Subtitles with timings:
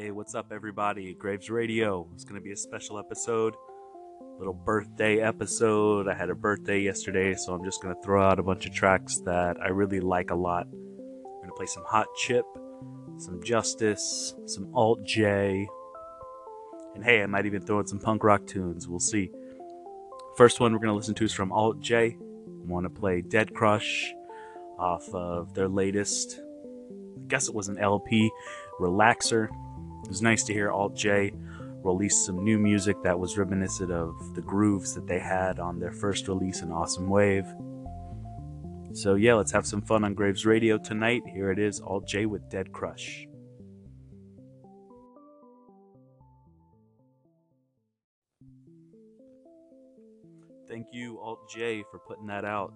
[0.00, 1.12] Hey, what's up, everybody?
[1.12, 2.08] Graves Radio.
[2.14, 3.54] It's going to be a special episode,
[4.38, 6.08] little birthday episode.
[6.08, 8.72] I had a birthday yesterday, so I'm just going to throw out a bunch of
[8.72, 10.68] tracks that I really like a lot.
[10.68, 12.46] I'm going to play some Hot Chip,
[13.18, 15.68] some Justice, some Alt J,
[16.94, 18.88] and hey, I might even throw in some punk rock tunes.
[18.88, 19.30] We'll see.
[20.34, 22.16] First one we're going to listen to is from Alt J.
[22.16, 24.12] I want to play Deadcrush
[24.78, 28.30] off of their latest, I guess it was an LP,
[28.80, 29.50] Relaxer.
[30.10, 31.30] It was nice to hear Alt J
[31.84, 35.92] release some new music that was reminiscent of the grooves that they had on their
[35.92, 37.46] first release An Awesome Wave.
[38.92, 41.22] So, yeah, let's have some fun on Graves Radio tonight.
[41.32, 43.28] Here it is Alt J with Deadcrush.
[50.68, 52.74] Thank you, Alt J, for putting that out.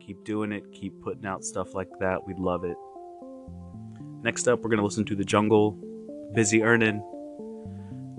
[0.00, 2.26] Keep doing it, keep putting out stuff like that.
[2.26, 2.76] We'd love it.
[4.24, 5.78] Next up, we're going to listen to The Jungle,
[6.34, 7.02] Busy Earnin'.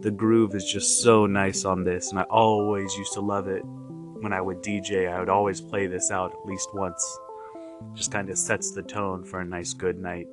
[0.01, 3.63] The groove is just so nice on this, and I always used to love it
[3.65, 5.11] when I would DJ.
[5.11, 7.19] I would always play this out at least once.
[7.95, 10.27] Just kind of sets the tone for a nice, good night.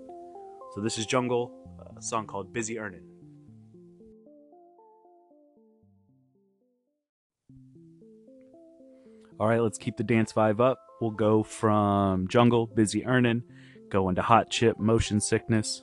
[0.74, 1.52] So, this is Jungle,
[1.96, 3.06] a song called Busy Earnin'.
[9.38, 10.78] All right, let's keep the dance vibe up.
[11.00, 13.42] We'll go from Jungle, Busy Earnin',
[13.88, 15.82] go into Hot Chip, Motion Sickness.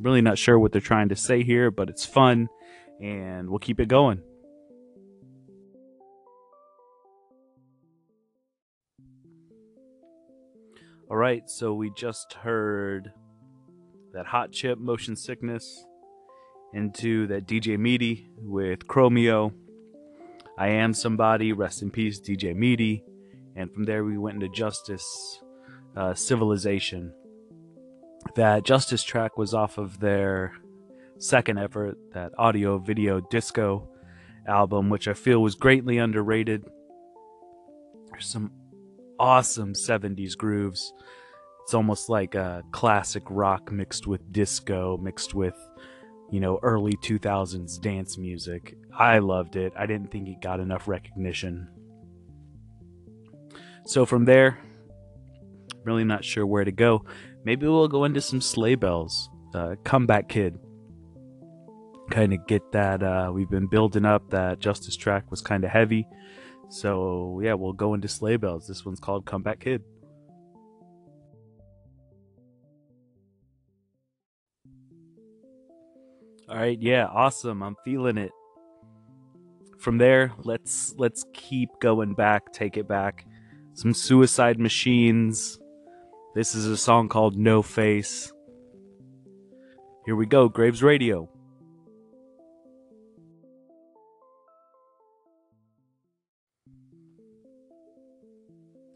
[0.00, 2.48] Really not sure what they're trying to say here, but it's fun,
[3.00, 4.22] and we'll keep it going.
[11.10, 13.12] All right, so we just heard
[14.12, 15.84] that Hot Chip, Motion Sickness,
[16.74, 19.52] into that DJ Mehdi with Chromeo.
[20.58, 23.02] I Am Somebody, rest in peace, DJ Mehdi.
[23.56, 25.40] And from there, we went into Justice,
[25.96, 27.12] uh, Civilization.
[28.34, 30.52] That Justice track was off of their
[31.18, 33.88] second effort, that audio video disco
[34.46, 36.64] album, which I feel was greatly underrated.
[38.10, 38.52] There's some
[39.18, 40.92] awesome 70s grooves.
[41.62, 45.56] It's almost like a classic rock mixed with disco, mixed with,
[46.30, 48.76] you know, early 2000s dance music.
[48.96, 49.72] I loved it.
[49.76, 51.68] I didn't think it got enough recognition.
[53.84, 54.58] So from there,
[55.84, 57.04] really not sure where to go.
[57.48, 59.30] Maybe we'll go into some sleigh bells.
[59.54, 60.58] Uh, comeback kid.
[62.10, 63.02] Kind of get that.
[63.02, 66.06] Uh, we've been building up that Justice track was kind of heavy.
[66.68, 68.68] So yeah, we'll go into sleigh bells.
[68.68, 69.82] This one's called Comeback Kid.
[76.50, 77.62] All right, yeah, awesome.
[77.62, 78.32] I'm feeling it.
[79.78, 83.24] From there, let's let's keep going back, take it back.
[83.72, 85.58] Some Suicide Machines.
[86.34, 88.30] This is a song called No Face.
[90.04, 91.28] Here we go, Graves Radio.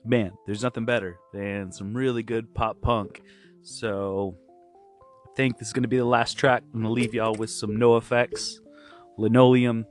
[0.05, 3.23] Man, there's nothing better than some really good pop punk.
[3.63, 4.37] So
[5.25, 6.63] I think this is going to be the last track.
[6.75, 8.57] I'm going to leave y'all with some NoFX,
[9.17, 9.87] Linoleum.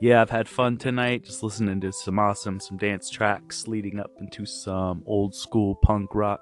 [0.00, 4.10] Yeah, I've had fun tonight just listening to some awesome, some dance tracks leading up
[4.20, 6.40] into some old school punk rock.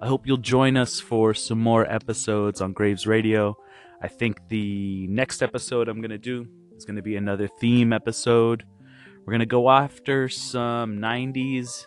[0.00, 3.56] I hope you'll join us for some more episodes on Graves Radio.
[4.02, 6.46] I think the next episode I'm going to do
[6.76, 8.64] is going to be another theme episode.
[9.24, 11.86] We're going to go after some 90s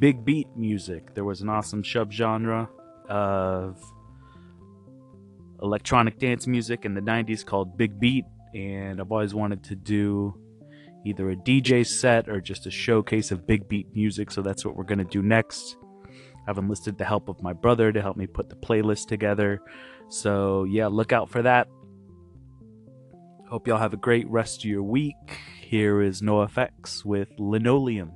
[0.00, 1.14] big beat music.
[1.14, 2.68] There was an awesome subgenre
[3.08, 3.80] of
[5.62, 8.24] electronic dance music in the 90s called big beat
[8.58, 10.34] and I've always wanted to do
[11.06, 14.74] either a DJ set or just a showcase of big beat music, so that's what
[14.74, 15.76] we're going to do next.
[16.48, 19.60] I've enlisted the help of my brother to help me put the playlist together.
[20.08, 21.68] So, yeah, look out for that.
[23.48, 25.14] Hope y'all have a great rest of your week.
[25.60, 28.12] Here is NoFX with Linoleum.